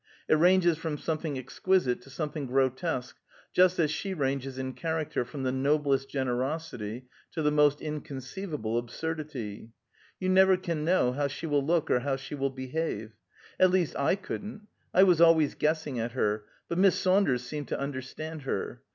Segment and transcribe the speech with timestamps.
[0.27, 3.17] It ranges from something exquisite to something grotesque;
[3.53, 9.69] just as she ranges in character from the noblest generosity to the most inconceivable absurdity.
[10.19, 13.11] You never can know how she will look or how she will behave.
[13.59, 14.65] At least, I couldn't.
[14.91, 18.81] I was always guessing at her; but Miss Saunders seemed to understand her.